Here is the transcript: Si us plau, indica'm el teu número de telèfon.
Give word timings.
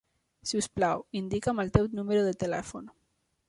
Si 0.51 0.57
us 0.61 0.67
plau, 0.79 1.03
indica'm 1.19 1.61
el 1.67 1.71
teu 1.77 1.93
número 2.01 2.27
de 2.31 2.35
telèfon. 2.45 2.93